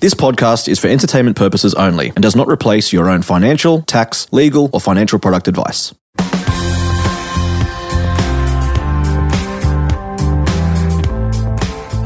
[0.00, 4.26] This podcast is for entertainment purposes only and does not replace your own financial, tax,
[4.32, 5.94] legal, or financial product advice.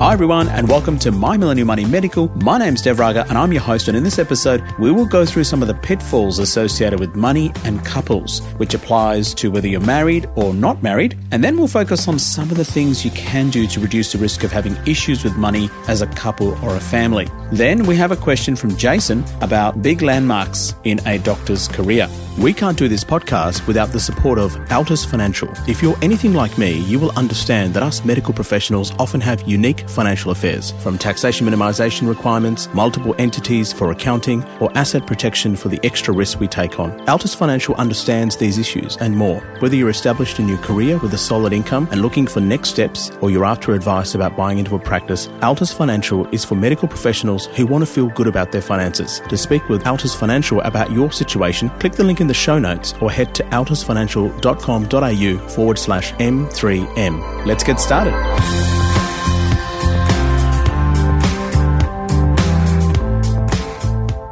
[0.05, 2.29] Hi, everyone, and welcome to My Millennial Money Medical.
[2.43, 3.89] My name's Dev Raga, and I'm your host.
[3.89, 7.51] And in this episode, we will go through some of the pitfalls associated with money
[7.65, 11.17] and couples, which applies to whether you're married or not married.
[11.31, 14.19] And then we'll focus on some of the things you can do to reduce the
[14.19, 17.27] risk of having issues with money as a couple or a family.
[17.51, 22.11] Then we have a question from Jason about big landmarks in a doctor's career.
[22.39, 25.49] We can't do this podcast without the support of Altus Financial.
[25.69, 29.89] If you're anything like me, you will understand that us medical professionals often have unique
[29.95, 35.81] financial affairs, from taxation minimisation requirements, multiple entities for accounting, or asset protection for the
[35.85, 36.99] extra risks we take on.
[37.07, 39.41] Altus Financial understands these issues and more.
[39.61, 43.11] Whether you're established in your career with a solid income and looking for next steps,
[43.21, 47.47] or you're after advice about buying into a practice, Altus Financial is for medical professionals
[47.47, 49.21] who want to feel good about their finances.
[49.29, 52.95] To speak with Altus Financial about your situation, click the link in the show notes
[53.01, 57.47] or head to altusfinancial.com.au forward slash M3M.
[57.47, 58.15] Let's get started.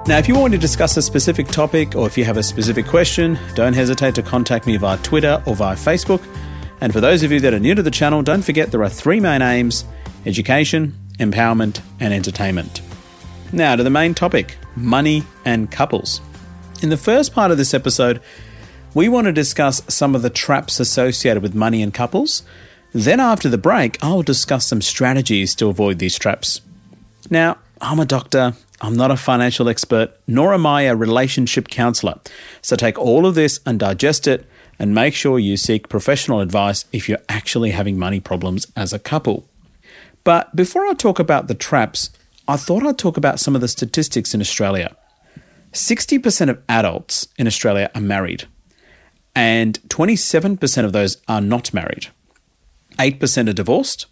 [0.04, 2.86] Now, if you want to discuss a specific topic or if you have a specific
[2.86, 6.20] question, don't hesitate to contact me via Twitter or via Facebook.
[6.80, 8.88] And for those of you that are new to the channel, don't forget there are
[8.88, 9.84] three main aims
[10.26, 12.82] education, empowerment, and entertainment.
[13.52, 16.20] Now, to the main topic money and couples.
[16.82, 18.20] In the first part of this episode,
[18.94, 22.42] we want to discuss some of the traps associated with money and couples.
[22.92, 26.60] Then, after the break, I'll discuss some strategies to avoid these traps.
[27.30, 32.18] Now, I'm a doctor, I'm not a financial expert, nor am I a relationship counselor.
[32.62, 34.44] So take all of this and digest it
[34.76, 38.98] and make sure you seek professional advice if you're actually having money problems as a
[38.98, 39.48] couple.
[40.24, 42.10] But before I talk about the traps,
[42.48, 44.96] I thought I'd talk about some of the statistics in Australia.
[45.72, 48.46] 60% of adults in Australia are married,
[49.34, 52.08] and 27% of those are not married.
[52.98, 54.06] 8% are divorced,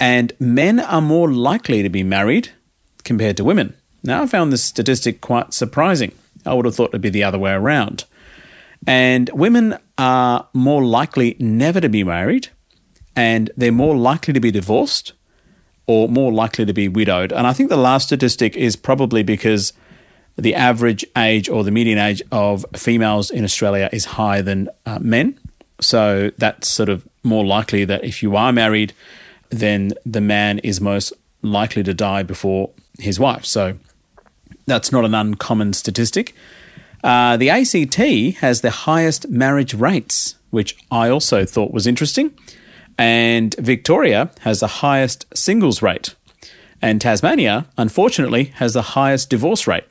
[0.00, 2.50] and men are more likely to be married
[3.04, 3.76] compared to women.
[4.04, 6.12] Now, I found this statistic quite surprising.
[6.44, 8.04] I would have thought it'd be the other way around.
[8.86, 12.48] And women are more likely never to be married,
[13.16, 15.14] and they're more likely to be divorced
[15.86, 17.32] or more likely to be widowed.
[17.32, 19.72] And I think the last statistic is probably because
[20.36, 24.98] the average age or the median age of females in Australia is higher than uh,
[25.00, 25.38] men.
[25.80, 28.92] So that's sort of more likely that if you are married,
[29.50, 33.44] then the man is most likely to die before his wife.
[33.44, 33.78] So
[34.66, 36.34] that's not an uncommon statistic.
[37.02, 42.36] Uh, the ACT has the highest marriage rates, which I also thought was interesting.
[42.96, 46.14] And Victoria has the highest singles rate.
[46.80, 49.84] And Tasmania, unfortunately, has the highest divorce rate.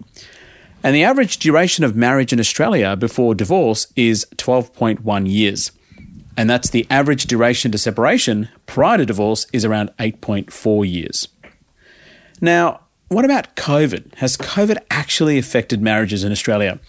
[0.84, 5.72] And the average duration of marriage in Australia before divorce is 12.1 years.
[6.36, 11.28] And that's the average duration to separation prior to divorce is around 8.4 years.
[12.42, 12.82] Now,
[13.14, 14.16] what about COVID?
[14.16, 16.80] Has COVID actually affected marriages in Australia?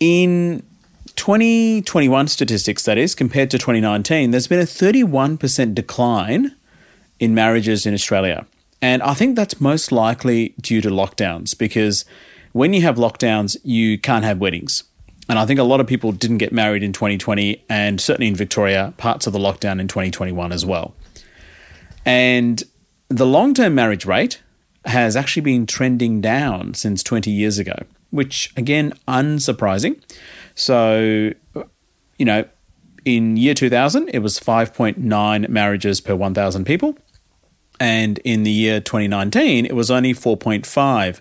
[0.00, 0.62] In
[1.16, 6.54] 2021 statistics, that is, compared to 2019, there's been a 31% decline
[7.18, 8.46] in marriages in Australia.
[8.82, 12.04] And I think that's most likely due to lockdowns because
[12.52, 14.84] when you have lockdowns, you can't have weddings.
[15.28, 18.36] And I think a lot of people didn't get married in 2020, and certainly in
[18.36, 20.94] Victoria, parts of the lockdown in 2021 as well.
[22.04, 22.62] And
[23.08, 24.40] the long term marriage rate
[24.86, 27.76] has actually been trending down since 20 years ago,
[28.10, 30.00] which again, unsurprising.
[30.54, 31.32] So,
[32.18, 32.44] you know,
[33.04, 36.96] in year 2000, it was 5.9 marriages per 1,000 people.
[37.78, 41.20] And in the year 2019, it was only 4.5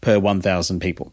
[0.00, 1.12] per 1,000 people.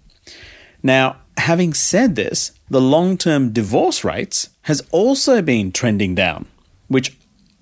[0.83, 6.45] Now, having said this, the long term divorce rates has also been trending down,
[6.88, 7.18] which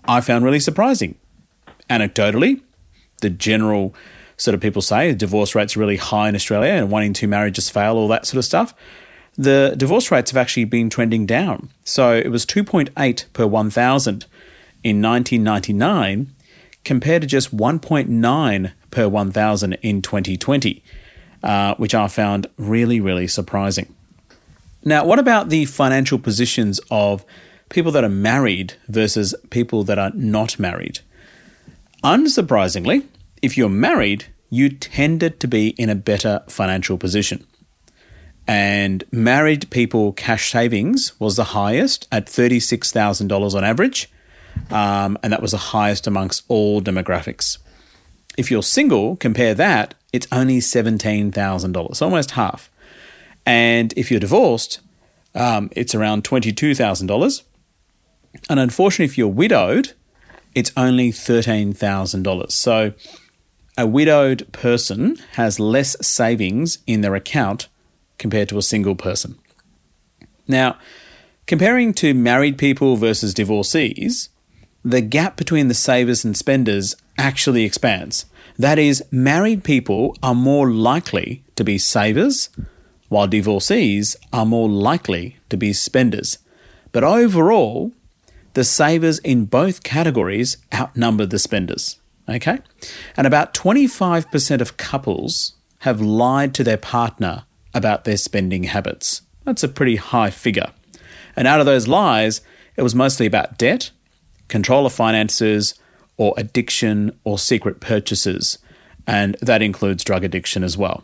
[0.06, 1.16] I found really surprising.
[1.90, 2.62] Anecdotally,
[3.22, 3.94] the general
[4.40, 7.28] sort of people say divorce rates are really high in Australia and one in two
[7.28, 8.74] marriages fail, all that sort of stuff.
[9.38, 11.70] The divorce rates have actually been trending down.
[11.84, 14.26] So it was 2.8 per 1,000
[14.84, 16.34] in 1999
[16.86, 20.84] compared to just 1.9 per 1,000 in 2020,
[21.44, 23.94] uh, which I found really, really surprising.
[24.86, 27.26] Now, what about the financial positions of
[27.68, 31.00] people that are married versus people that are not married?
[32.04, 33.06] Unsurprisingly,
[33.42, 37.46] if you're married, you tended to be in a better financial position.
[38.48, 44.10] And married people cash savings was the highest at $36,000 on average.
[44.72, 47.60] Um, and that was the highest amongst all demographics.
[48.38, 52.72] If you're single, compare that, it's only $17,000, almost half.
[53.46, 54.80] And if you're divorced,
[55.36, 57.44] um, it's around $22,000.
[58.50, 59.94] And unfortunately, if you're widowed,
[60.56, 62.52] it's only $13,000.
[62.52, 62.94] So
[63.80, 67.70] a widowed person has less savings in their account
[68.18, 69.40] compared to a single person.
[70.50, 70.78] Now,
[71.48, 74.28] comparing to married people versus divorcees,
[74.84, 78.26] the gap between the savers and spenders actually expands.
[78.58, 82.50] That is, married people are more likely to be savers,
[83.08, 86.40] while divorcees are more likely to be spenders.
[86.92, 87.94] But overall,
[88.56, 91.98] the savers in both categories outnumber the spenders.
[92.30, 92.60] Okay?
[93.18, 97.44] And about 25% of couples have lied to their partner
[97.74, 99.22] about their spending habits.
[99.46, 100.72] That's a pretty high figure.
[101.36, 102.42] And out of those lies,
[102.76, 103.92] it was mostly about debt,
[104.48, 105.76] control of finances,
[106.18, 108.58] or addiction or secret purchases.
[109.08, 111.04] And that includes drug addiction as well.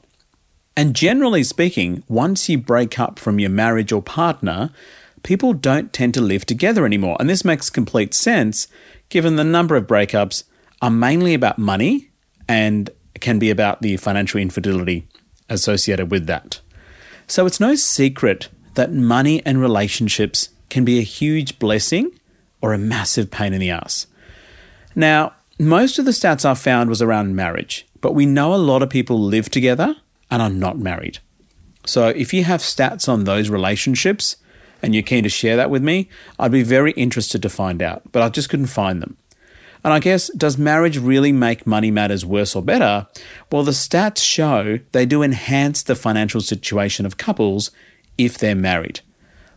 [0.77, 4.71] And generally speaking, once you break up from your marriage or partner,
[5.23, 7.15] people don't tend to live together anymore.
[7.19, 8.67] And this makes complete sense
[9.09, 10.43] given the number of breakups
[10.81, 12.09] are mainly about money
[12.47, 12.89] and
[13.19, 15.07] can be about the financial infidelity
[15.49, 16.59] associated with that.
[17.27, 22.11] So it's no secret that money and relationships can be a huge blessing
[22.61, 24.07] or a massive pain in the ass.
[24.95, 28.83] Now, most of the stats I found was around marriage, but we know a lot
[28.83, 29.95] of people live together
[30.29, 31.19] and are not married.
[31.85, 34.37] So if you have stats on those relationships,
[34.81, 38.03] and you're keen to share that with me, I'd be very interested to find out,
[38.11, 39.17] but I just couldn't find them.
[39.85, 43.05] And I guess, does marriage really make money matters worse or better?
[43.51, 47.69] Well, the stats show they do enhance the financial situation of couples
[48.17, 49.01] if they're married.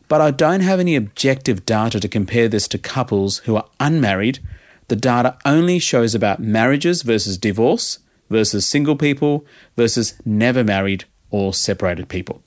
[0.06, 4.40] But I don't have any objective data to compare this to couples who are unmarried.
[4.88, 7.98] The data only shows about marriages versus divorce
[8.28, 9.46] versus single people
[9.78, 12.42] versus never married or separated people.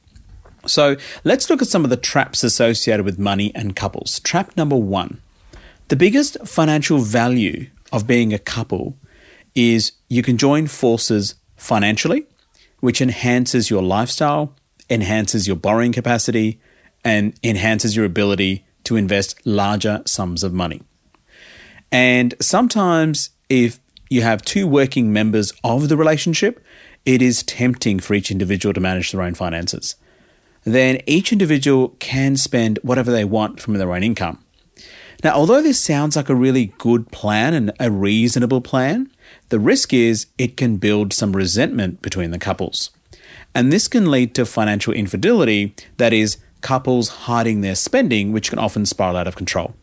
[0.67, 4.19] So let's look at some of the traps associated with money and couples.
[4.19, 5.19] Trap number one
[5.91, 8.97] the biggest financial value of being a couple
[9.53, 12.25] is you can join forces financially,
[12.79, 14.55] which enhances your lifestyle,
[14.89, 16.61] enhances your borrowing capacity,
[17.03, 20.81] and enhances your ability to invest larger sums of money.
[21.91, 23.77] And sometimes, if
[24.09, 26.63] you have two working members of the relationship,
[27.05, 29.97] it is tempting for each individual to manage their own finances
[30.63, 34.40] then each individual can spend whatever they want from their own income.
[35.23, 39.11] Now, although this sounds like a really good plan and a reasonable plan,
[39.49, 42.89] the risk is it can build some resentment between the couples.
[43.53, 48.59] And this can lead to financial infidelity, that is, couples hiding their spending, which can
[48.59, 49.75] often spiral out of control.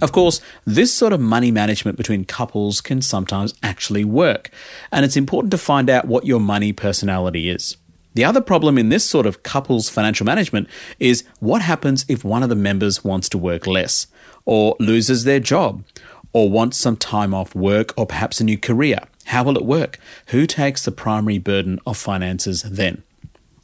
[0.00, 4.50] Of course, this sort of money management between couples can sometimes actually work,
[4.90, 7.76] and it's important to find out what your money personality is.
[8.14, 10.68] The other problem in this sort of couples financial management
[11.00, 14.06] is what happens if one of the members wants to work less,
[14.44, 15.84] or loses their job,
[16.32, 18.98] or wants some time off work, or perhaps a new career?
[19.26, 19.98] How will it work?
[20.28, 23.02] Who takes the primary burden of finances then?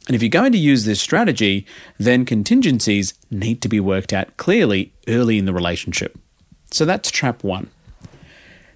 [0.07, 1.65] And if you're going to use this strategy,
[1.99, 6.17] then contingencies need to be worked out clearly early in the relationship.
[6.71, 7.69] So that's trap one.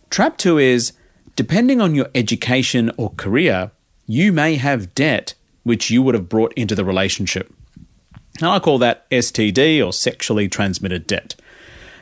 [0.10, 0.94] Trap two is
[1.36, 3.72] depending on your education or career,
[4.06, 5.34] you may have debt
[5.64, 7.52] which you would have brought into the relationship.
[8.40, 11.36] And I call that STD or sexually transmitted debt.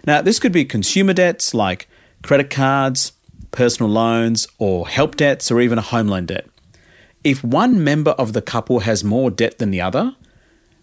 [0.06, 1.88] Now, this could be consumer debts like
[2.24, 3.14] credit cards,
[3.52, 6.48] personal loans, or help debts, or even a home loan debt.
[7.24, 10.16] If one member of the couple has more debt than the other,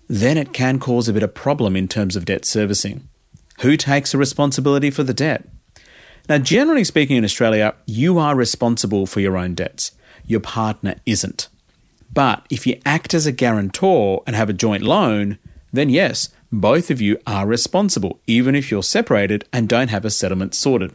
[0.09, 3.09] then it can cause a bit of problem in terms of debt servicing.
[3.61, 5.47] Who takes the responsibility for the debt?
[6.29, 9.93] Now, generally speaking, in Australia, you are responsible for your own debts.
[10.25, 11.49] Your partner isn't.
[12.13, 15.39] But if you act as a guarantor and have a joint loan,
[15.73, 20.11] then yes, both of you are responsible, even if you're separated and don't have a
[20.11, 20.93] settlement sorted.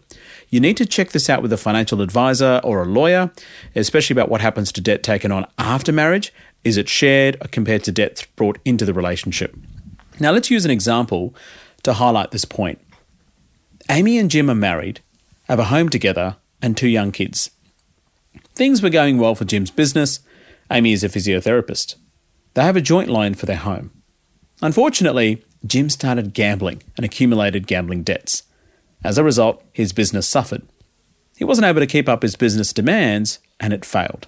[0.50, 3.32] You need to check this out with a financial advisor or a lawyer,
[3.76, 6.34] especially about what happens to debt taken on after marriage.
[6.64, 9.56] Is it shared compared to debt brought into the relationship?
[10.20, 11.34] Now, let's use an example
[11.84, 12.80] to highlight this point.
[13.90, 15.00] Amy and Jim are married,
[15.48, 17.52] have a home together, and two young kids.
[18.56, 20.22] Things were going well for Jim's business.
[20.72, 21.96] Amy is a physiotherapist.
[22.56, 23.92] They have a joint loan for their home.
[24.62, 28.44] Unfortunately, Jim started gambling and accumulated gambling debts.
[29.04, 30.64] As a result, his business suffered.
[31.38, 34.28] He wasn't able to keep up his business demands, and it failed.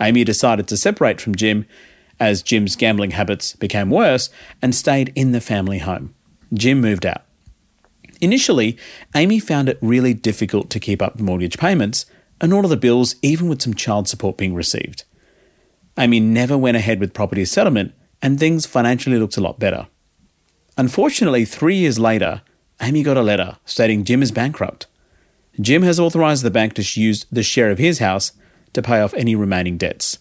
[0.00, 1.66] Amy decided to separate from Jim
[2.20, 4.30] as Jim's gambling habits became worse
[4.62, 6.14] and stayed in the family home.
[6.52, 7.22] Jim moved out.
[8.20, 8.78] Initially,
[9.14, 12.06] Amy found it really difficult to keep up mortgage payments
[12.40, 15.04] and all of the bills, even with some child support being received.
[15.98, 17.92] Amy never went ahead with property settlement,
[18.24, 19.86] and things financially looked a lot better.
[20.78, 22.40] Unfortunately, three years later,
[22.80, 24.86] Amy got a letter stating Jim is bankrupt.
[25.60, 28.32] Jim has authorized the bank to use the share of his house
[28.72, 30.18] to pay off any remaining debts.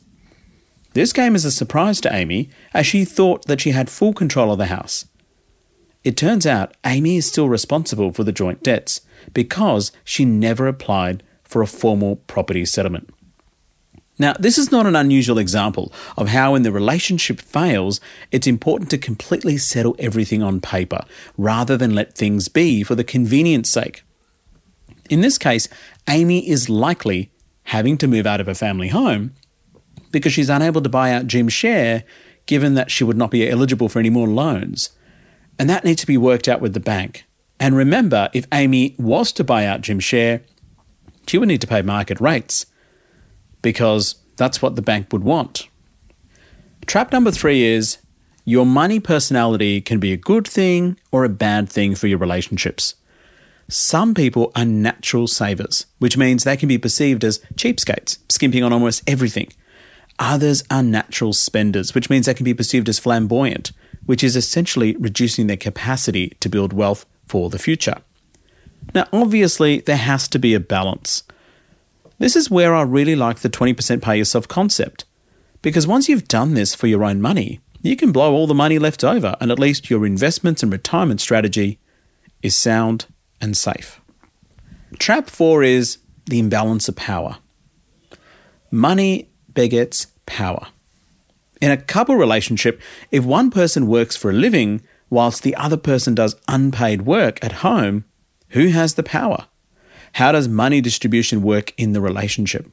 [0.92, 4.52] This came as a surprise to Amy, as she thought that she had full control
[4.52, 5.06] of the house.
[6.04, 9.00] It turns out Amy is still responsible for the joint debts
[9.34, 13.10] because she never applied for a formal property settlement.
[14.20, 18.00] Now, this is not an unusual example of how, when the relationship fails,
[18.32, 21.03] it's important to completely settle everything on paper
[21.38, 24.03] rather than let things be for the convenience sake.
[25.10, 25.67] In this case,
[26.08, 27.32] Amy is likely
[27.63, 29.34] having to move out of her family home
[30.12, 32.03] because she's unable to buy out Jim's share,
[32.46, 34.91] given that she would not be eligible for any more loans.
[35.58, 37.25] And that needs to be worked out with the bank.
[37.60, 40.41] And remember, if Amy was to buy out Jim's share,
[41.27, 42.67] she would need to pay market rates
[43.63, 45.67] because that's what the bank would want.
[46.86, 47.98] Trap number three is
[48.46, 52.96] your money personality can be a good thing or a bad thing for your relationships.
[53.70, 58.74] Some people are natural savers, which means they can be perceived as cheapskates, skimping on
[58.74, 59.48] almost everything.
[60.20, 63.72] Others are natural spenders, which means they can be perceived as flamboyant,
[64.05, 67.98] which is essentially reducing their capacity to build wealth for the future.
[68.93, 71.24] Now, obviously, there has to be a balance.
[72.24, 75.03] This is where I really like the 20% pay yourself concept.
[75.62, 78.80] Because once you've done this for your own money, you can blow all the money
[78.80, 81.80] left over, and at least your investments and retirement strategy
[82.42, 83.08] is sound
[83.42, 84.00] and safe.
[85.00, 87.39] Trap four is the imbalance of power.
[88.72, 90.68] Money begets power.
[91.62, 96.15] In a couple relationship, if one person works for a living whilst the other person
[96.15, 98.06] does unpaid work at home,
[98.51, 99.48] who has the power?
[100.13, 102.70] How does money distribution work in the relationship?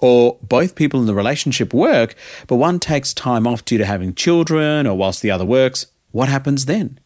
[0.00, 2.14] Or both people in the relationship work,
[2.46, 6.28] but one takes time off due to having children or whilst the other works, what
[6.28, 6.98] happens then?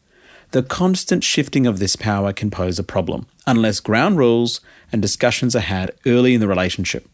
[0.53, 4.61] The constant shifting of this power can pose a problem unless ground rules
[4.93, 7.09] and discussions are had early in the relationship.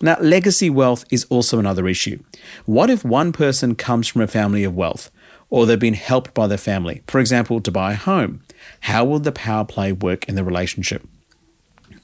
[0.00, 2.20] Now, legacy wealth is also another issue.
[2.64, 5.10] What if one person comes from a family of wealth,
[5.50, 8.42] or they've been helped by their family, for example, to buy a home?
[8.80, 11.06] How will the power play work in the relationship?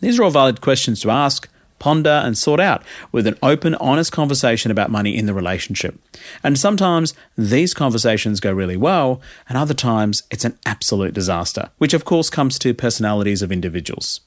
[0.00, 4.12] These are all valid questions to ask, ponder, and sort out with an open, honest
[4.12, 5.98] conversation about money in the relationship.
[6.42, 11.94] And sometimes these conversations go really well, and other times it's an absolute disaster, which
[11.94, 14.20] of course comes to personalities of individuals.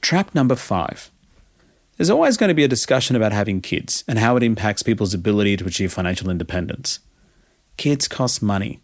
[0.00, 1.10] Trap number five
[1.96, 5.14] there's always going to be a discussion about having kids and how it impacts people's
[5.14, 6.98] ability to achieve financial independence.
[7.76, 8.80] Kids cost money,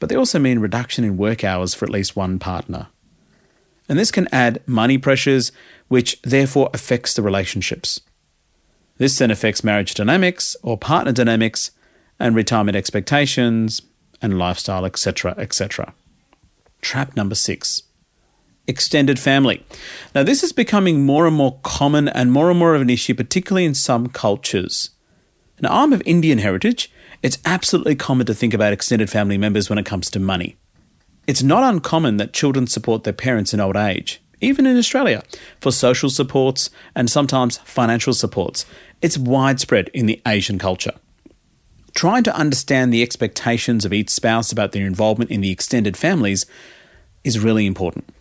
[0.00, 2.88] but they also mean reduction in work hours for at least one partner.
[3.90, 5.50] And this can add money pressures,
[5.88, 8.00] which therefore affects the relationships.
[8.98, 11.72] This then affects marriage dynamics or partner dynamics
[12.20, 13.82] and retirement expectations
[14.22, 15.92] and lifestyle, etc., etc.
[16.80, 17.82] Trap number six
[18.68, 19.66] extended family.
[20.14, 23.14] Now, this is becoming more and more common and more and more of an issue,
[23.14, 24.90] particularly in some cultures.
[25.60, 26.92] Now, I'm of Indian heritage.
[27.20, 30.56] It's absolutely common to think about extended family members when it comes to money.
[31.30, 35.22] It's not uncommon that children support their parents in old age, even in Australia,
[35.60, 38.66] for social supports and sometimes financial supports.
[39.00, 40.94] It's widespread in the Asian culture.
[41.94, 46.46] Trying to understand the expectations of each spouse about their involvement in the extended families
[47.22, 48.12] is really important.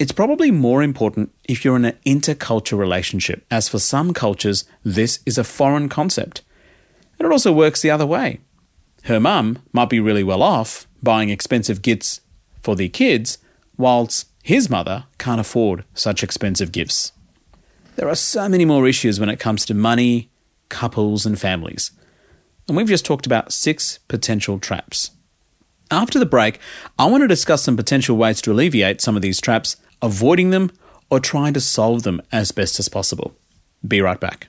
[0.00, 5.20] It's probably more important if you're in an intercultural relationship, as for some cultures, this
[5.24, 6.42] is a foreign concept.
[7.16, 8.40] And it also works the other way.
[9.04, 12.20] Her mum might be really well off buying expensive gifts
[12.62, 13.38] for their kids,
[13.76, 17.12] whilst his mother can't afford such expensive gifts.
[17.96, 20.30] There are so many more issues when it comes to money,
[20.68, 21.90] couples, and families.
[22.66, 25.10] And we've just talked about six potential traps.
[25.90, 26.60] After the break,
[26.98, 30.70] I want to discuss some potential ways to alleviate some of these traps avoiding them,
[31.10, 33.34] or trying to solve them as best as possible.
[33.86, 34.48] Be right back.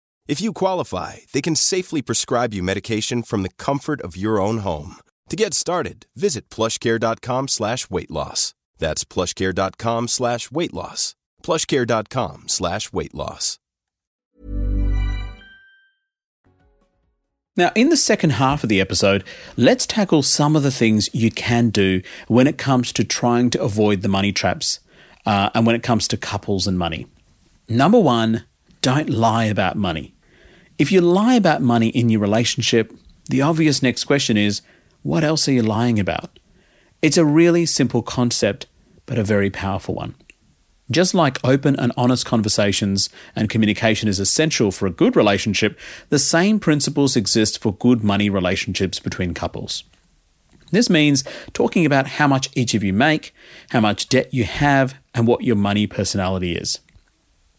[0.27, 4.59] If you qualify, they can safely prescribe you medication from the comfort of your own
[4.59, 4.97] home.
[5.29, 8.53] To get started, visit plushcare.com slash weight loss.
[8.77, 11.15] That's plushcare.com slash weight loss.
[11.43, 13.57] plushcare.com slash weight loss.
[17.57, 19.25] Now, in the second half of the episode,
[19.57, 23.61] let's tackle some of the things you can do when it comes to trying to
[23.61, 24.79] avoid the money traps
[25.25, 27.07] uh, and when it comes to couples and money.
[27.67, 28.45] Number one,
[28.81, 30.13] don't lie about money.
[30.77, 32.91] If you lie about money in your relationship,
[33.29, 34.61] the obvious next question is
[35.03, 36.39] what else are you lying about?
[37.01, 38.67] It's a really simple concept,
[39.05, 40.15] but a very powerful one.
[40.89, 46.19] Just like open and honest conversations and communication is essential for a good relationship, the
[46.19, 49.85] same principles exist for good money relationships between couples.
[50.71, 51.23] This means
[51.53, 53.33] talking about how much each of you make,
[53.69, 56.79] how much debt you have, and what your money personality is.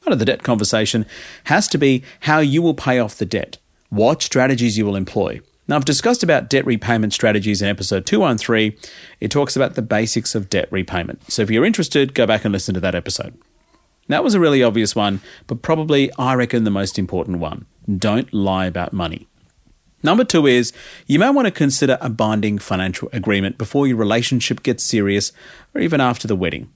[0.03, 1.07] Part of the debt conversation
[1.45, 5.41] has to be how you will pay off the debt, what strategies you will employ.
[5.69, 8.77] Now, I've discussed about debt repayment strategies in episode 213.
[9.21, 11.31] It talks about the basics of debt repayment.
[11.31, 13.39] So if you're interested, go back and listen to that episode.
[14.09, 17.67] That was a really obvious one, but probably, I reckon, the most important one.
[17.97, 19.29] Don't lie about money.
[20.03, 20.73] Number two is
[21.07, 25.31] you may want to consider a binding financial agreement before your relationship gets serious
[25.77, 26.73] or even after the wedding.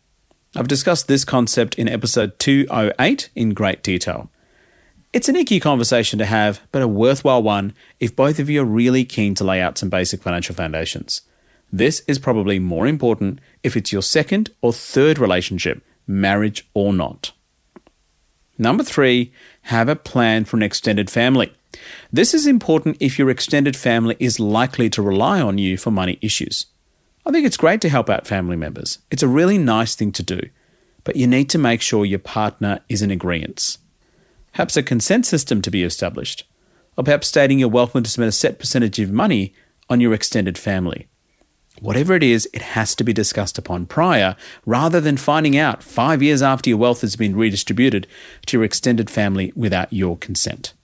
[0.57, 4.31] I've discussed this concept in episode 208 in great detail.
[5.13, 8.65] It's an icky conversation to have, but a worthwhile one if both of you are
[8.65, 11.21] really keen to lay out some basic financial foundations.
[11.71, 17.33] This is probably more important if it's your second or third relationship, marriage or not.
[18.57, 21.53] Number three, have a plan for an extended family.
[22.11, 26.19] This is important if your extended family is likely to rely on you for money
[26.23, 26.65] issues.
[27.27, 29.01] I think it's great to help out family members.
[29.11, 30.39] It's a really nice thing to do,
[31.03, 33.79] but you need to make sure your partner is in agreement.
[34.53, 36.45] Perhaps a consent system to be established,
[36.97, 39.53] or perhaps stating you're welcome to spend a set percentage of money
[39.91, 41.09] on your extended family.
[41.81, 46.23] Whatever it is, it has to be discussed upon prior rather than finding out five
[46.23, 48.07] years after your wealth has been redistributed
[48.47, 50.75] to your extended family without your consent.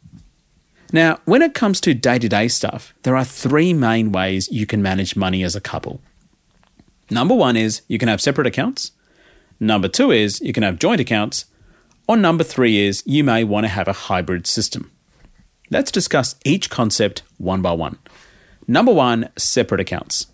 [0.92, 4.66] Now, when it comes to day to day stuff, there are three main ways you
[4.66, 6.02] can manage money as a couple.
[7.12, 8.92] Number one is you can have separate accounts.
[9.60, 11.44] Number two is you can have joint accounts.
[12.08, 14.90] Or number three is you may want to have a hybrid system.
[15.70, 17.98] Let's discuss each concept one by one.
[18.66, 20.28] Number one, separate accounts.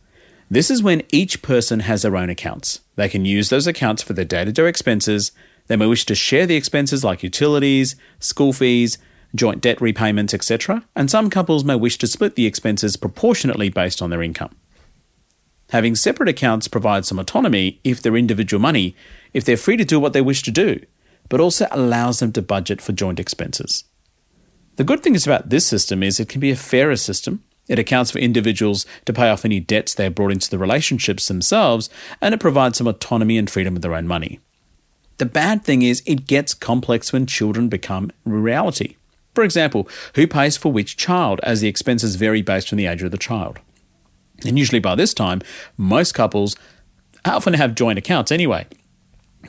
[0.49, 2.81] This is when each person has their own accounts.
[2.95, 5.33] They can use those accounts for their day to day expenses.
[5.67, 8.99] They may wish to share the expenses like utilities, school fees,
[9.35, 10.85] joint debt repayments, etc.
[10.95, 14.55] And some couples may wish to split the expenses proportionately based on their income.
[15.71, 18.97] Having separate accounts provides some autonomy if they're individual money,
[19.35, 20.81] if they're free to do what they wish to do,
[21.29, 23.85] but also allows them to budget for joint expenses.
[24.77, 27.45] The good thing is about this system is it can be a fairer system.
[27.69, 31.29] It accounts for individuals to pay off any debts they have brought into the relationships
[31.29, 31.91] themselves,
[32.23, 34.41] and it provides some autonomy and freedom with their own money.
[35.19, 38.97] The bad thing is it gets complex when children become reality.
[39.35, 43.03] For example, who pays for which child, as the expenses vary based on the age
[43.03, 43.59] of the child.
[44.45, 45.43] And usually by this time,
[45.77, 46.57] most couples
[47.25, 48.67] often have joint accounts anyway.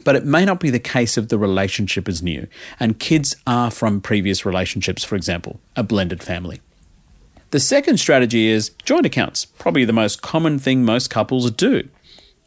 [0.04, 2.48] But it may not be the case if the relationship is new
[2.80, 6.62] and kids are from previous relationships, for example, a blended family.
[7.52, 11.90] The second strategy is joint accounts, probably the most common thing most couples do.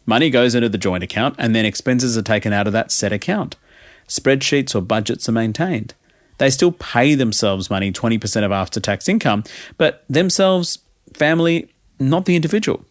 [0.07, 3.13] Money goes into the joint account and then expenses are taken out of that set
[3.13, 3.57] account.
[4.09, 5.95] spreadsheets or budgets are maintained.
[6.39, 9.45] They still pay themselves money, 20% of after tax income,
[9.79, 10.79] but themselves,
[11.15, 11.72] family,
[12.09, 12.85] not the individual.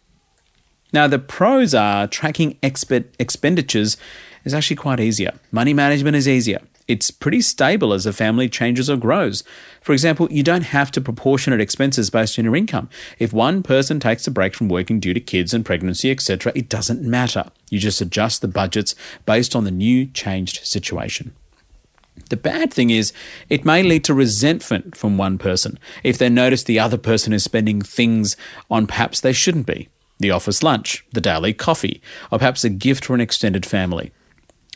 [0.92, 3.96] Now, the pros are tracking expert expenditures
[4.44, 5.32] is actually quite easier.
[5.50, 6.60] Money management is easier.
[6.88, 9.44] It's pretty stable as a family changes or grows.
[9.80, 12.90] For example, you don't have to proportionate expenses based on your income.
[13.18, 16.68] If one person takes a break from working due to kids and pregnancy, etc., it
[16.68, 17.46] doesn't matter.
[17.70, 18.94] You just adjust the budgets
[19.24, 21.34] based on the new changed situation.
[22.28, 23.12] The bad thing is,
[23.48, 27.44] it may lead to resentment from one person if they notice the other person is
[27.44, 28.36] spending things
[28.70, 29.88] on perhaps they shouldn't be
[30.22, 34.12] the office lunch, the daily coffee, or perhaps a gift for an extended family.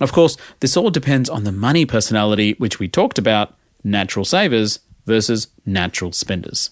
[0.01, 4.81] Of course, this all depends on the money personality, which we talked about natural savers
[5.07, 6.71] versus natural spenders.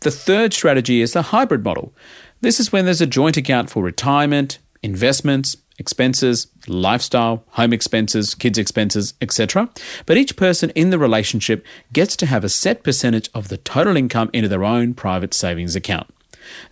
[0.00, 1.94] The third strategy is the hybrid model.
[2.40, 8.56] This is when there's a joint account for retirement, investments, expenses, lifestyle, home expenses, kids'
[8.56, 9.68] expenses, etc.
[10.06, 13.96] But each person in the relationship gets to have a set percentage of the total
[13.96, 16.06] income into their own private savings account.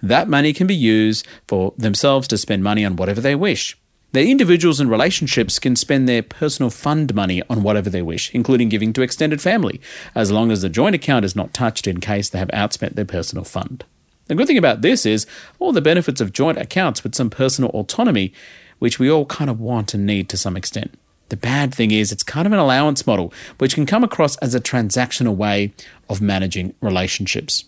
[0.01, 3.77] That money can be used for themselves to spend money on whatever they wish.
[4.13, 8.69] The individuals and relationships can spend their personal fund money on whatever they wish, including
[8.69, 9.81] giving to extended family,
[10.15, 13.05] as long as the joint account is not touched in case they have outspent their
[13.05, 13.85] personal fund.
[14.31, 15.27] The good thing about this is
[15.59, 18.33] all the benefits of joint accounts with some personal autonomy,
[18.81, 20.99] which we all kind of want and need to some extent.
[21.29, 24.53] The bad thing is it's kind of an allowance model, which can come across as
[24.53, 25.73] a transactional way
[26.09, 27.65] of managing relationships.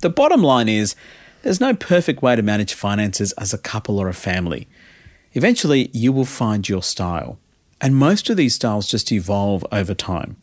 [0.00, 0.94] The bottom line is
[1.42, 4.68] there's no perfect way to manage finances as a couple or a family.
[5.32, 7.38] Eventually, you will find your style.
[7.80, 10.36] And most of these styles just evolve over time.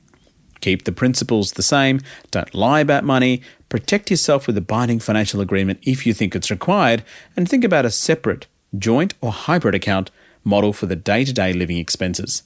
[0.61, 5.41] Keep the principles the same, don't lie about money, protect yourself with a binding financial
[5.41, 7.03] agreement if you think it's required,
[7.35, 8.45] and think about a separate,
[8.77, 10.11] joint, or hybrid account
[10.43, 12.43] model for the day to day living expenses.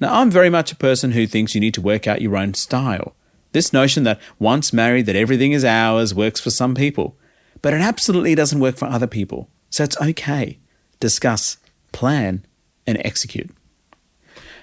[0.00, 2.54] Now, I'm very much a person who thinks you need to work out your own
[2.54, 3.14] style.
[3.52, 7.16] This notion that once married that everything is ours works for some people,
[7.60, 9.48] but it absolutely doesn't work for other people.
[9.70, 10.58] So it's okay.
[11.00, 11.58] Discuss
[11.92, 12.44] plan,
[12.86, 13.50] and execute.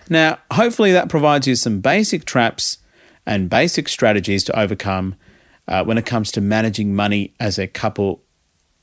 [0.10, 2.80] Now, hopefully, that provides you some basic traps
[3.26, 5.16] and basic strategies to overcome
[5.68, 8.24] uh, when it comes to managing money as a couple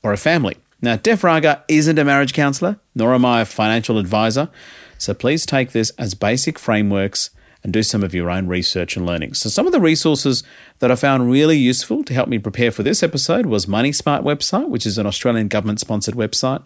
[0.03, 0.57] or a family.
[0.81, 4.49] Now, Dev Raga isn't a marriage counselor, nor am I a financial advisor,
[4.97, 7.31] so please take this as basic frameworks
[7.63, 9.33] and do some of your own research and learning.
[9.33, 10.43] So, some of the resources
[10.79, 14.23] that I found really useful to help me prepare for this episode was Money Smart
[14.23, 16.63] website, which is an Australian government sponsored website.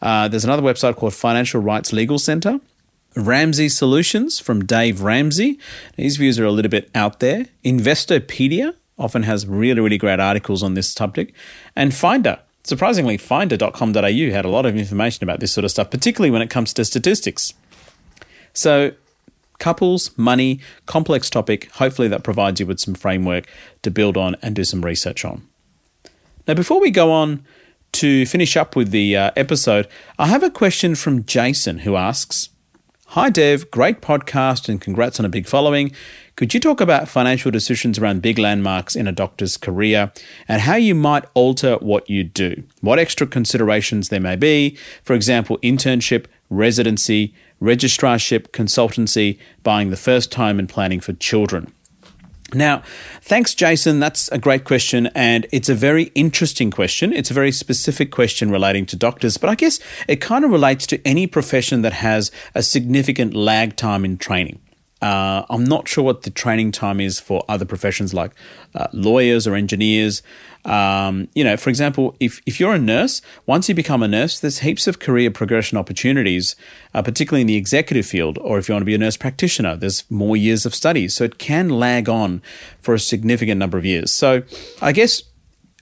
[0.00, 2.60] Uh, there's another website called Financial Rights Legal Center.
[3.14, 5.58] Ramsey Solutions from Dave Ramsey.
[5.96, 7.46] His views are a little bit out there.
[7.62, 11.34] Investopedia often has really, really great articles on this topic.
[11.76, 12.38] And Finder.
[12.64, 16.50] Surprisingly, finder.com.au had a lot of information about this sort of stuff, particularly when it
[16.50, 17.54] comes to statistics.
[18.52, 18.92] So,
[19.58, 21.70] couples, money, complex topic.
[21.72, 23.46] Hopefully, that provides you with some framework
[23.82, 25.46] to build on and do some research on.
[26.46, 27.44] Now, before we go on
[27.92, 32.48] to finish up with the uh, episode, I have a question from Jason who asks
[33.08, 33.70] Hi, Dev.
[33.70, 35.92] Great podcast and congrats on a big following.
[36.42, 40.10] Could you talk about financial decisions around big landmarks in a doctor's career
[40.48, 42.64] and how you might alter what you do?
[42.80, 50.34] What extra considerations there may be, for example, internship, residency, registrarship, consultancy, buying the first
[50.34, 51.72] home, and planning for children.
[52.52, 52.82] Now,
[53.20, 54.00] thanks, Jason.
[54.00, 57.12] That's a great question, and it's a very interesting question.
[57.12, 59.78] It's a very specific question relating to doctors, but I guess
[60.08, 64.58] it kind of relates to any profession that has a significant lag time in training.
[65.02, 68.32] Uh, I'm not sure what the training time is for other professions like
[68.74, 70.22] uh, lawyers or engineers.
[70.64, 74.38] Um, you know, for example, if, if you're a nurse, once you become a nurse,
[74.38, 76.54] there's heaps of career progression opportunities,
[76.94, 79.74] uh, particularly in the executive field, or if you want to be a nurse practitioner,
[79.74, 81.08] there's more years of study.
[81.08, 82.40] So it can lag on
[82.80, 84.12] for a significant number of years.
[84.12, 84.44] So
[84.80, 85.24] I guess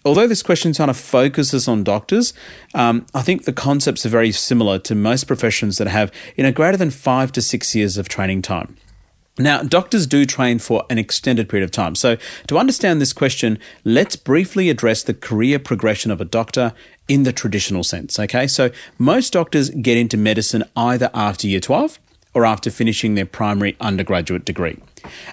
[0.02, 2.32] although this question kind of focuses on doctors,
[2.74, 6.52] um, I think the concepts are very similar to most professions that have you know
[6.52, 8.76] greater than five to six years of training time.
[9.40, 11.94] Now, doctors do train for an extended period of time.
[11.94, 16.74] So, to understand this question, let's briefly address the career progression of a doctor
[17.08, 18.18] in the traditional sense.
[18.18, 21.98] Okay, so most doctors get into medicine either after year 12
[22.34, 24.78] or after finishing their primary undergraduate degree.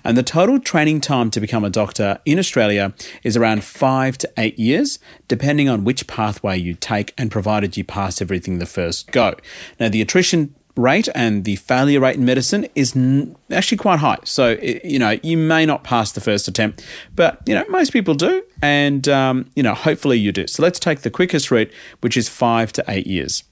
[0.03, 2.93] And the total training time to become a doctor in Australia
[3.23, 7.83] is around five to eight years, depending on which pathway you take and provided you
[7.83, 9.35] pass everything the first go.
[9.79, 14.19] Now, the attrition rate and the failure rate in medicine is n- actually quite high.
[14.23, 16.85] So, it, you know, you may not pass the first attempt,
[17.15, 18.43] but, you know, most people do.
[18.61, 20.47] And, um, you know, hopefully you do.
[20.47, 23.43] So let's take the quickest route, which is five to eight years.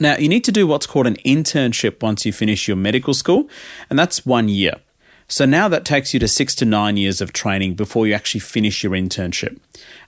[0.00, 3.48] Now, you need to do what's called an internship once you finish your medical school,
[3.88, 4.74] and that's one year.
[5.28, 8.40] So now that takes you to six to nine years of training before you actually
[8.40, 9.58] finish your internship.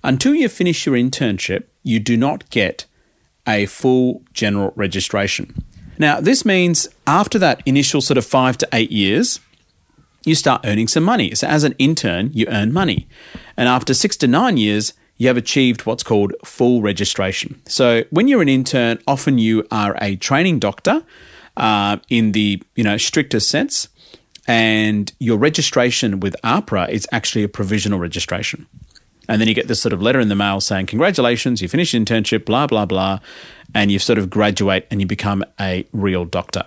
[0.02, 2.84] Until you finish your internship, you do not get
[3.46, 5.64] a full general registration.
[5.98, 9.40] Now, this means after that initial sort of five to eight years,
[10.24, 11.34] you start earning some money.
[11.34, 13.08] So, as an intern, you earn money.
[13.56, 17.60] And after six to nine years, you have achieved what's called full registration.
[17.66, 21.04] So, when you're an intern, often you are a training doctor
[21.56, 23.88] uh, in the you know strictest sense,
[24.46, 28.66] and your registration with AHPRA is actually a provisional registration.
[29.28, 31.94] And then you get this sort of letter in the mail saying, Congratulations, you finished
[31.94, 33.18] internship, blah, blah, blah.
[33.74, 36.64] And you sort of graduate and you become a real doctor.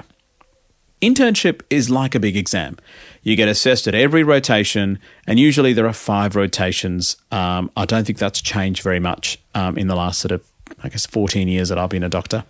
[1.01, 2.77] Internship is like a big exam.
[3.23, 7.15] You get assessed at every rotation, and usually there are five rotations.
[7.31, 10.45] Um, I don't think that's changed very much um, in the last sort of,
[10.83, 12.43] I guess, 14 years that I've been a doctor.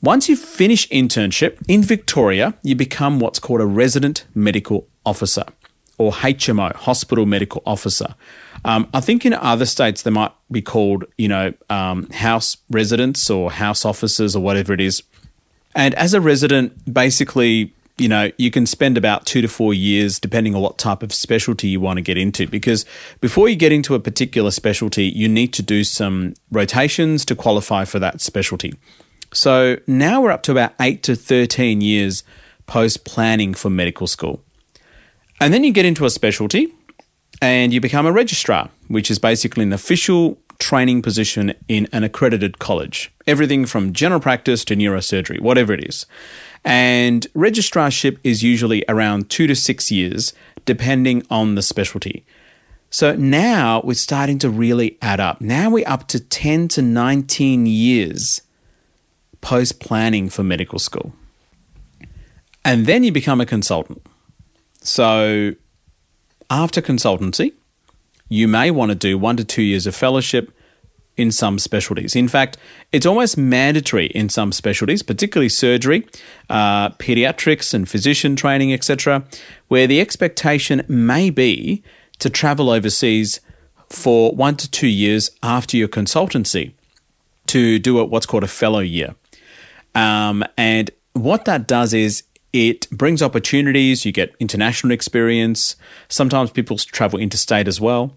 [0.00, 5.44] Once you finish internship in Victoria, you become what's called a resident medical officer
[5.98, 8.14] or HMO, hospital medical officer.
[8.64, 13.30] Um, I think in other states they might be called, you know, um, house residents
[13.30, 15.02] or house officers or whatever it is.
[15.74, 20.18] And as a resident, basically, you know, you can spend about two to four years
[20.18, 22.46] depending on what type of specialty you want to get into.
[22.46, 22.84] Because
[23.20, 27.84] before you get into a particular specialty, you need to do some rotations to qualify
[27.84, 28.74] for that specialty.
[29.32, 32.24] So now we're up to about eight to 13 years
[32.66, 34.42] post planning for medical school.
[35.40, 36.72] And then you get into a specialty
[37.40, 42.58] and you become a registrar, which is basically an official training position in an accredited
[42.58, 43.10] college.
[43.26, 46.06] Everything from general practice to neurosurgery, whatever it is.
[46.64, 50.34] And registrarship is usually around two to six years,
[50.66, 52.24] depending on the specialty.
[52.90, 55.40] So now we're starting to really add up.
[55.40, 58.42] Now we're up to 10 to 19 years
[59.40, 61.12] post planning for medical school.
[62.64, 64.02] And then you become a consultant.
[64.82, 65.54] So
[66.50, 67.54] after consultancy,
[68.28, 70.52] you may want to do one to two years of fellowship
[71.16, 72.16] in some specialties.
[72.16, 72.56] In fact,
[72.92, 76.06] it's almost mandatory in some specialties, particularly surgery,
[76.48, 79.24] uh, pediatrics, and physician training, etc.,
[79.68, 81.82] where the expectation may be
[82.18, 83.40] to travel overseas
[83.88, 86.72] for one to two years after your consultancy
[87.46, 89.14] to do what's called a fellow year.
[89.94, 95.76] Um, and what that does is it brings opportunities, you get international experience.
[96.08, 98.14] Sometimes people travel interstate as well.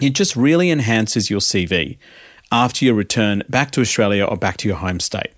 [0.00, 1.98] It just really enhances your CV
[2.50, 5.32] after your return back to Australia or back to your home state.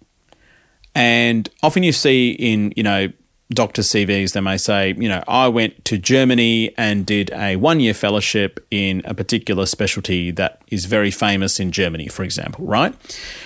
[0.94, 3.08] And often you see in, you know,
[3.50, 7.80] doctor CVs, they may say, you know, I went to Germany and did a one
[7.80, 12.94] year fellowship in a particular specialty that is very famous in Germany, for example, right?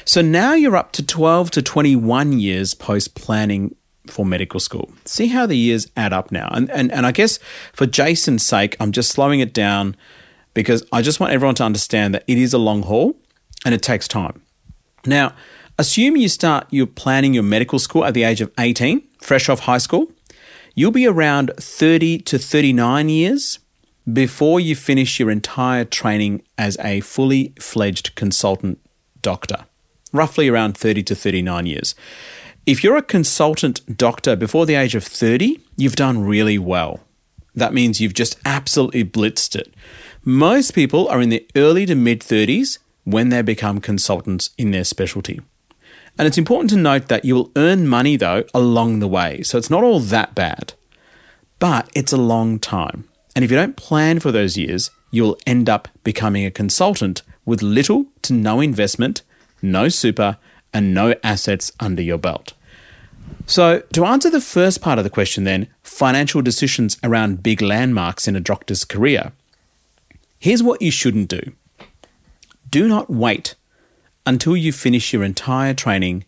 [0.05, 3.75] So now you're up to 12 to 21 years post planning
[4.07, 4.91] for medical school.
[5.05, 6.49] See how the years add up now.
[6.53, 7.39] And, and, and I guess
[7.73, 9.97] for Jason's sake, I'm just slowing it down
[10.55, 13.17] because I just want everyone to understand that it is a long haul
[13.65, 14.43] and it takes time.
[15.07, 15.35] Now,
[15.79, 19.61] assume you start your planning your medical school at the age of 18, fresh off
[19.61, 20.11] high school.
[20.75, 23.59] You'll be around 30 to 39 years
[24.11, 28.79] before you finish your entire training as a fully fledged consultant
[29.23, 29.67] doctor,
[30.13, 31.95] roughly around 30 to 39 years.
[32.71, 37.01] If you're a consultant doctor before the age of 30, you've done really well.
[37.53, 39.75] That means you've just absolutely blitzed it.
[40.25, 44.85] Most people are in the early to mid 30s when they become consultants in their
[44.85, 45.41] specialty.
[46.17, 49.59] And it's important to note that you will earn money though along the way, so
[49.59, 50.75] it's not all that bad.
[51.59, 53.09] But it's a long time.
[53.35, 57.63] And if you don't plan for those years, you'll end up becoming a consultant with
[57.63, 59.23] little to no investment,
[59.61, 60.39] no super,
[60.73, 62.55] and no assets under your belt.
[63.47, 68.29] So, to answer the first part of the question, then, financial decisions around big landmarks
[68.29, 69.33] in a doctor's career,
[70.39, 71.53] here's what you shouldn't do
[72.71, 73.57] do not wait
[74.25, 76.25] until you finish your entire training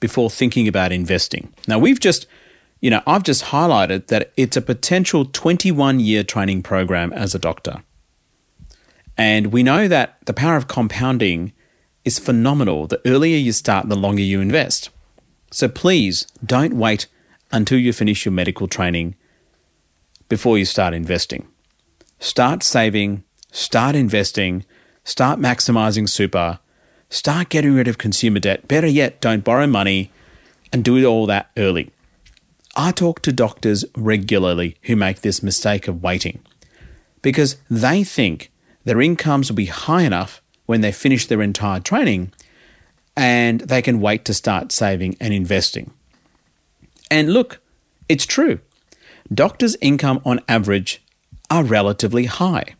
[0.00, 1.52] before thinking about investing.
[1.66, 2.26] Now, we've just,
[2.80, 7.38] you know, I've just highlighted that it's a potential 21 year training program as a
[7.38, 7.82] doctor.
[9.16, 11.52] And we know that the power of compounding
[12.04, 12.86] is phenomenal.
[12.86, 14.90] The earlier you start, the longer you invest.
[15.52, 17.06] So please don't wait
[17.52, 19.14] until you finish your medical training
[20.28, 21.46] before you start investing.
[22.18, 24.64] Start saving, start investing,
[25.04, 26.58] start maximizing super,
[27.10, 28.66] start getting rid of consumer debt.
[28.66, 30.10] Better yet, don't borrow money
[30.72, 31.90] and do all that early.
[32.74, 36.40] I talk to doctors regularly who make this mistake of waiting
[37.20, 38.50] because they think
[38.84, 42.32] their incomes will be high enough when they finish their entire training
[43.16, 45.92] and they can wait to start saving and investing.
[47.10, 47.60] And look,
[48.08, 48.60] it's true.
[49.32, 51.02] Doctors' income on average
[51.50, 52.74] are relatively high.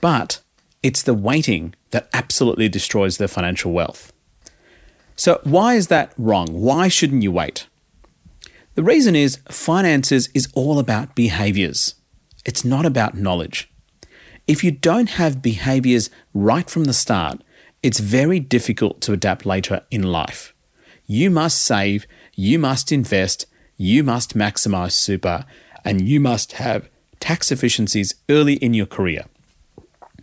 [0.00, 0.40] But
[0.82, 4.12] it's the waiting that absolutely destroys their financial wealth.
[5.16, 6.48] So, why is that wrong?
[6.50, 7.66] Why shouldn't you wait?
[8.74, 11.94] The reason is finances is all about behaviors.
[12.44, 13.70] It's not about knowledge.
[14.46, 17.40] If you don't have behaviors right from the start,
[17.84, 20.54] it's very difficult to adapt later in life.
[21.06, 23.44] You must save, you must invest,
[23.76, 25.44] you must maximize super,
[25.84, 26.88] and you must have
[27.20, 29.26] tax efficiencies early in your career.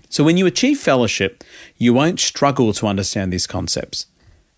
[0.10, 1.44] So when you achieve fellowship,
[1.78, 4.08] you won't struggle to understand these concepts,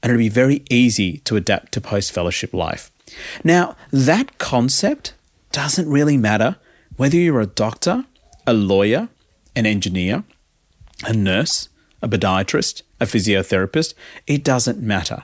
[0.02, 2.90] and it'll be very easy to adapt to post fellowship life.
[3.44, 5.14] Now, that concept
[5.52, 6.56] doesn't really matter
[6.96, 8.06] whether you're a doctor,
[8.48, 9.10] a lawyer,
[9.58, 10.24] an engineer,
[11.04, 11.68] a nurse,
[12.04, 13.96] a podiatrist, a physiotherapist,
[14.28, 15.24] it doesn't matter.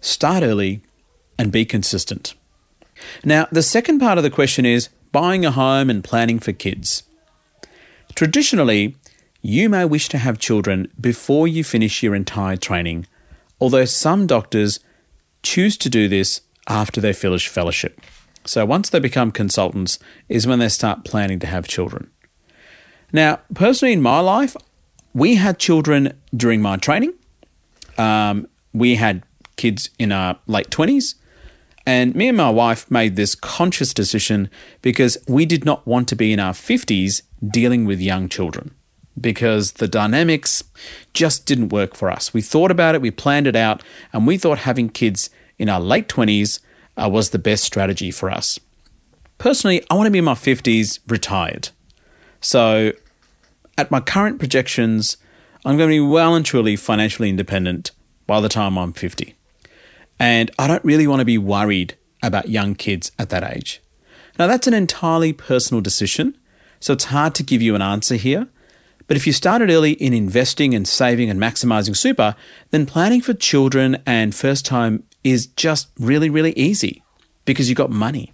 [0.00, 0.82] Start early
[1.38, 2.34] and be consistent.
[3.24, 7.02] Now, the second part of the question is buying a home and planning for kids.
[8.14, 8.96] Traditionally,
[9.42, 13.06] you may wish to have children before you finish your entire training,
[13.60, 14.80] although some doctors
[15.42, 18.00] choose to do this after they finish fellowship.
[18.44, 22.10] So once they become consultants is when they start planning to have children.
[23.12, 24.56] Now, personally in my life,
[25.16, 27.14] we had children during my training.
[27.96, 29.22] Um, we had
[29.56, 31.14] kids in our late 20s.
[31.86, 34.50] And me and my wife made this conscious decision
[34.82, 38.74] because we did not want to be in our 50s dealing with young children
[39.18, 40.62] because the dynamics
[41.14, 42.34] just didn't work for us.
[42.34, 45.80] We thought about it, we planned it out, and we thought having kids in our
[45.80, 46.60] late 20s
[47.02, 48.60] uh, was the best strategy for us.
[49.38, 51.70] Personally, I want to be in my 50s retired.
[52.42, 52.92] So,
[53.78, 55.16] at my current projections,
[55.64, 57.90] I'm going to be well and truly financially independent
[58.26, 59.34] by the time I'm 50.
[60.18, 63.82] And I don't really want to be worried about young kids at that age.
[64.38, 66.36] Now, that's an entirely personal decision,
[66.80, 68.48] so it's hard to give you an answer here.
[69.06, 72.34] But if you started early in investing and saving and maximizing super,
[72.70, 77.02] then planning for children and first time is just really, really easy
[77.44, 78.32] because you've got money.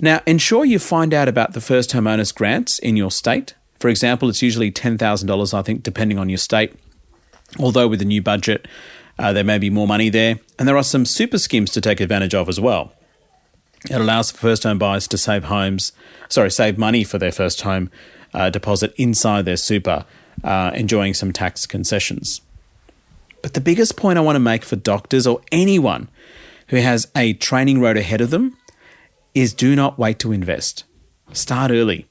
[0.00, 3.54] Now, ensure you find out about the first homeowners grants in your state.
[3.80, 6.72] For example, it's usually $10,000, I think, depending on your state.
[7.58, 8.68] Although with the new budget,
[9.18, 10.38] uh, there may be more money there.
[10.58, 12.92] And there are some super schemes to take advantage of as well.
[13.86, 15.92] It allows first home buyers to save homes,
[16.28, 17.90] sorry, save money for their first home
[18.34, 20.04] uh, deposit inside their super,
[20.44, 22.42] uh, enjoying some tax concessions.
[23.42, 26.08] But the biggest point I want to make for doctors or anyone
[26.68, 28.58] who has a training road ahead of them
[29.34, 30.84] is do not wait to invest.
[31.32, 32.06] Start early,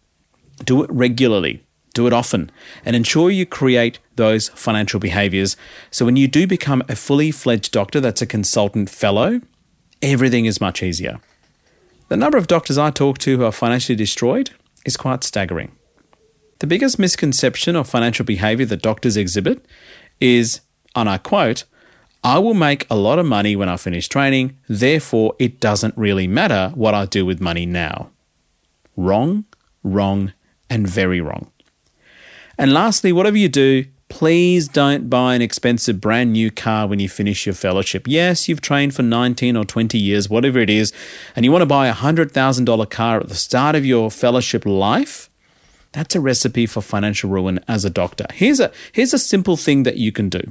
[0.63, 2.52] do it regularly, do it often,
[2.86, 5.56] and ensure you create those financial behaviors
[5.91, 9.41] so when you do become a fully fledged doctor that's a consultant fellow,
[10.02, 11.19] everything is much easier.
[12.10, 14.52] The number of doctors I talk to who are financially destroyed
[14.86, 15.72] is quite staggering.
[16.60, 19.65] The biggest misconception of financial behavior that doctors exhibit
[20.19, 20.62] is,
[20.95, 21.63] and I quote,
[22.24, 26.28] I will make a lot of money when I finish training, therefore, it doesn't really
[26.28, 28.10] matter what I do with money now.
[28.98, 29.45] Wrong,
[29.84, 30.34] wrong,
[30.69, 31.51] and very wrong.
[32.58, 37.08] And lastly, whatever you do, please don't buy an expensive brand new car when you
[37.08, 38.08] finish your fellowship.
[38.08, 40.91] Yes, you've trained for 19 or 20 years, whatever it is,
[41.36, 45.29] and you want to buy a $100,000 car at the start of your fellowship life.
[45.91, 48.25] That's a recipe for financial ruin as a doctor.
[48.34, 50.41] Here's a, here's a simple thing that you can do.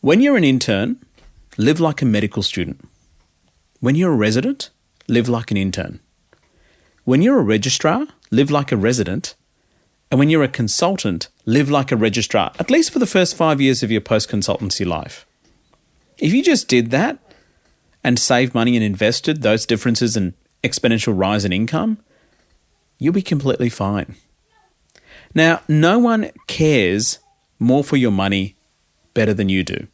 [0.00, 1.04] When you're an intern,
[1.56, 2.80] live like a medical student.
[3.80, 4.70] When you're a resident,
[5.06, 6.00] live like an intern.
[7.08, 9.34] When you're a registrar, live like a resident.
[10.10, 13.62] And when you're a consultant, live like a registrar, at least for the first five
[13.62, 15.24] years of your post consultancy life.
[16.18, 17.18] If you just did that
[18.04, 21.96] and saved money and invested those differences in exponential rise in income,
[22.98, 24.14] you'll be completely fine.
[25.34, 27.20] Now, no one cares
[27.58, 28.54] more for your money
[29.14, 29.86] better than you do.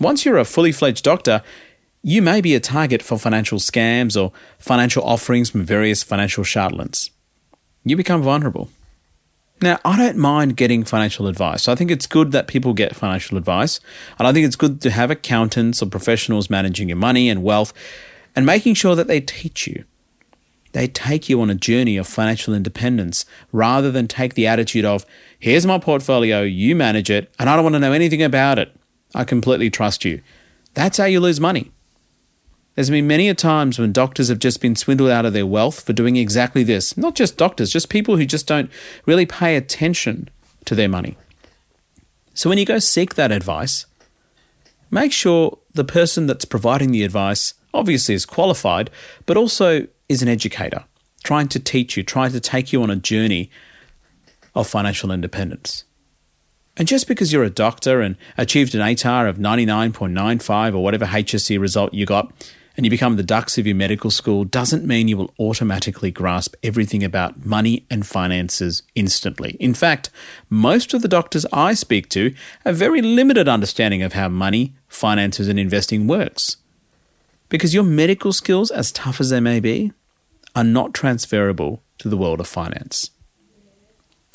[0.00, 1.44] Once you're a fully fledged doctor,
[2.02, 7.10] you may be a target for financial scams or financial offerings from various financial charlatans.
[7.84, 8.70] You become vulnerable.
[9.62, 11.68] Now, I don't mind getting financial advice.
[11.68, 13.78] I think it's good that people get financial advice.
[14.18, 17.74] And I think it's good to have accountants or professionals managing your money and wealth
[18.34, 19.84] and making sure that they teach you
[20.72, 25.04] they take you on a journey of financial independence rather than take the attitude of,
[25.38, 28.74] here's my portfolio, you manage it, and I don't want to know anything about it.
[29.14, 30.20] I completely trust you.
[30.74, 31.72] That's how you lose money.
[32.80, 35.84] There's been many a times when doctors have just been swindled out of their wealth
[35.84, 36.96] for doing exactly this.
[36.96, 38.70] Not just doctors, just people who just don't
[39.04, 40.30] really pay attention
[40.64, 41.18] to their money.
[42.32, 43.84] So when you go seek that advice,
[44.90, 48.88] make sure the person that's providing the advice obviously is qualified,
[49.26, 50.84] but also is an educator,
[51.22, 53.50] trying to teach you, trying to take you on a journey
[54.54, 55.84] of financial independence.
[56.78, 61.60] And just because you're a doctor and achieved an ATAR of 99.95 or whatever HSC
[61.60, 62.32] result you got,
[62.76, 66.54] and you become the dux of your medical school doesn't mean you will automatically grasp
[66.62, 69.56] everything about money and finances instantly.
[69.58, 70.10] In fact,
[70.48, 75.48] most of the doctors I speak to have very limited understanding of how money, finances,
[75.48, 76.56] and investing works.
[77.48, 79.92] Because your medical skills, as tough as they may be,
[80.54, 83.10] are not transferable to the world of finance.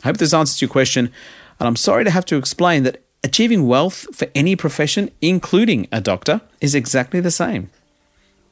[0.04, 1.12] I hope this answers your question,
[1.60, 6.02] and I'm sorry to have to explain that achieving wealth for any profession, including a
[6.02, 7.70] doctor, is exactly the same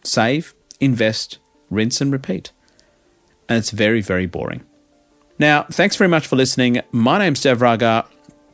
[0.04, 1.39] save, invest,
[1.70, 2.51] rinse, and repeat.
[3.49, 4.64] And it's very, very boring.
[5.39, 6.82] Now, thanks very much for listening.
[6.91, 8.06] My name's Dev Raga.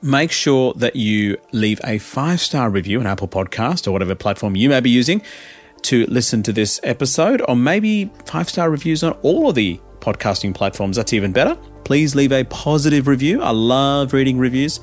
[0.01, 4.55] Make sure that you leave a five star review on Apple Podcast or whatever platform
[4.55, 5.21] you may be using
[5.83, 10.53] to listen to this episode, or maybe five star reviews on all of the podcasting
[10.53, 10.95] platforms.
[10.95, 11.57] That's even better.
[11.89, 13.41] Please leave a positive review.
[13.41, 14.79] I love reading reviews.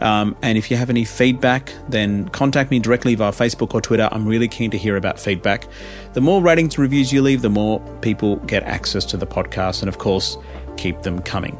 [0.00, 4.08] Um, and if you have any feedback, then contact me directly via Facebook or Twitter.
[4.10, 5.66] I'm really keen to hear about feedback.
[6.14, 9.82] The more ratings and reviews you leave, the more people get access to the podcast.
[9.82, 10.38] And of course,
[10.78, 11.58] keep them coming.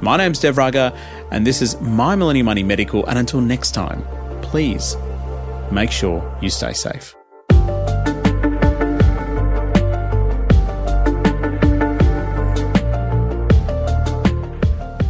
[0.00, 0.96] My name's Dev Raga,
[1.32, 3.04] and this is My Millennial Money Medical.
[3.06, 4.04] And until next time,
[4.40, 4.96] please
[5.72, 7.17] make sure you stay safe.